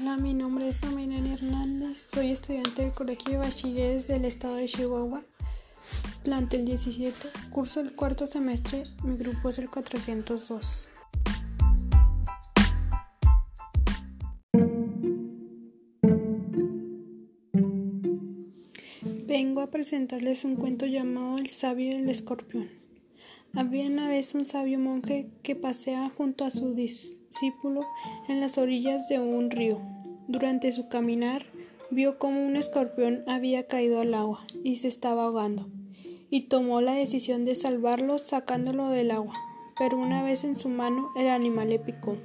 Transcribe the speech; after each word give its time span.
mi 0.00 0.32
nombre 0.32 0.66
es 0.66 0.82
Mayrani 0.82 1.34
Hernández, 1.34 2.08
soy 2.10 2.30
estudiante 2.30 2.82
del 2.82 2.92
Colegio 2.92 3.32
de 3.32 3.36
Bachilleres 3.36 4.08
del 4.08 4.24
Estado 4.24 4.54
de 4.54 4.64
Chihuahua, 4.64 5.22
plantel 6.24 6.64
17, 6.64 7.28
curso 7.50 7.80
el 7.80 7.94
cuarto 7.94 8.26
semestre, 8.26 8.84
mi 9.04 9.18
grupo 9.18 9.50
es 9.50 9.58
el 9.58 9.68
402. 9.68 10.88
Vengo 19.26 19.60
a 19.60 19.70
presentarles 19.70 20.44
un 20.44 20.56
cuento 20.56 20.86
llamado 20.86 21.36
El 21.36 21.50
sabio 21.50 21.90
y 21.90 22.00
el 22.00 22.08
escorpión. 22.08 22.68
Había 23.56 23.86
una 23.86 24.08
vez 24.08 24.34
un 24.34 24.44
sabio 24.44 24.78
monje 24.78 25.26
que 25.42 25.56
paseaba 25.56 26.08
junto 26.08 26.44
a 26.44 26.50
su 26.50 26.74
discípulo 26.74 27.84
en 28.28 28.40
las 28.40 28.58
orillas 28.58 29.08
de 29.08 29.18
un 29.18 29.50
río. 29.50 29.80
Durante 30.28 30.70
su 30.70 30.88
caminar 30.88 31.42
vio 31.90 32.16
como 32.16 32.46
un 32.46 32.54
escorpión 32.54 33.24
había 33.26 33.66
caído 33.66 34.00
al 34.00 34.14
agua 34.14 34.46
y 34.62 34.76
se 34.76 34.86
estaba 34.86 35.24
ahogando, 35.24 35.68
y 36.30 36.42
tomó 36.42 36.80
la 36.80 36.94
decisión 36.94 37.44
de 37.44 37.56
salvarlo 37.56 38.18
sacándolo 38.18 38.88
del 38.90 39.10
agua, 39.10 39.34
pero 39.76 39.98
una 39.98 40.22
vez 40.22 40.44
en 40.44 40.54
su 40.54 40.68
mano 40.68 41.10
el 41.16 41.28
animal 41.28 41.70
le 41.70 41.80
picó. 41.80 42.16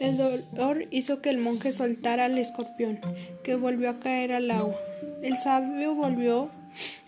El 0.00 0.16
dolor 0.16 0.86
hizo 0.90 1.20
que 1.20 1.28
el 1.28 1.38
monje 1.38 1.72
soltara 1.72 2.24
al 2.24 2.38
escorpión, 2.38 3.00
que 3.42 3.56
volvió 3.56 3.90
a 3.90 4.00
caer 4.00 4.32
al 4.32 4.50
agua. 4.50 4.76
El 5.22 5.36
sabio 5.36 5.94
volvió 5.94 6.48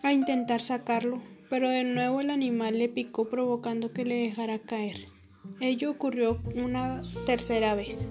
a 0.03 0.13
intentar 0.13 0.61
sacarlo, 0.61 1.21
pero 1.51 1.69
de 1.69 1.85
nuevo 1.85 2.21
el 2.21 2.31
animal 2.31 2.79
le 2.79 2.89
picó 2.89 3.29
provocando 3.29 3.93
que 3.93 4.05
le 4.05 4.15
dejara 4.15 4.61
caer. 4.61 4.97
Ello 5.61 5.91
ocurrió 5.91 6.41
una 6.55 7.03
tercera 7.27 7.75
vez. 7.75 8.09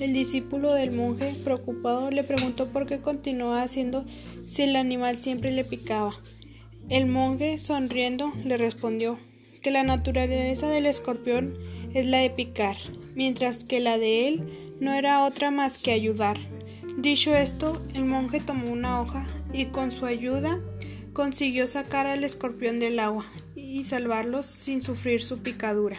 El 0.00 0.12
discípulo 0.12 0.74
del 0.74 0.92
monje, 0.92 1.32
preocupado, 1.44 2.10
le 2.10 2.24
preguntó 2.24 2.66
por 2.68 2.86
qué 2.86 3.00
continuaba 3.00 3.62
haciendo 3.62 4.04
si 4.44 4.62
el 4.62 4.76
animal 4.76 5.16
siempre 5.16 5.52
le 5.52 5.64
picaba. 5.64 6.14
El 6.88 7.06
monje, 7.06 7.58
sonriendo, 7.58 8.32
le 8.44 8.56
respondió 8.56 9.18
que 9.62 9.70
la 9.70 9.84
naturaleza 9.84 10.68
del 10.68 10.86
escorpión 10.86 11.56
es 11.94 12.06
la 12.06 12.18
de 12.18 12.30
picar, 12.30 12.76
mientras 13.14 13.64
que 13.64 13.78
la 13.78 13.98
de 13.98 14.26
él 14.26 14.76
no 14.80 14.92
era 14.94 15.24
otra 15.24 15.50
más 15.50 15.78
que 15.78 15.92
ayudar. 15.92 16.38
Dicho 16.98 17.36
esto, 17.36 17.80
el 17.94 18.04
monje 18.04 18.40
tomó 18.40 18.72
una 18.72 19.00
hoja 19.00 19.26
y 19.52 19.66
con 19.66 19.92
su 19.92 20.06
ayuda 20.06 20.58
consiguió 21.20 21.66
sacar 21.66 22.06
al 22.06 22.24
escorpión 22.24 22.80
del 22.80 22.98
agua 22.98 23.26
y 23.54 23.84
salvarlos 23.84 24.46
sin 24.46 24.80
sufrir 24.80 25.20
su 25.20 25.40
picadura. 25.40 25.98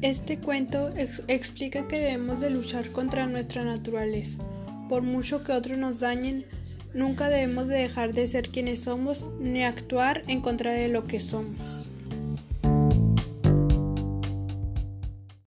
Este 0.00 0.38
cuento 0.38 0.88
explica 1.26 1.86
que 1.86 1.98
debemos 1.98 2.40
de 2.40 2.48
luchar 2.48 2.90
contra 2.92 3.26
nuestra 3.26 3.62
naturaleza. 3.64 4.38
Por 4.88 5.02
mucho 5.02 5.44
que 5.44 5.52
otros 5.52 5.76
nos 5.76 6.00
dañen, 6.00 6.46
nunca 6.94 7.28
debemos 7.28 7.68
de 7.68 7.80
dejar 7.80 8.14
de 8.14 8.26
ser 8.28 8.48
quienes 8.48 8.78
somos 8.78 9.28
ni 9.40 9.62
actuar 9.62 10.24
en 10.26 10.40
contra 10.40 10.72
de 10.72 10.88
lo 10.88 11.04
que 11.04 11.20
somos. 11.20 11.90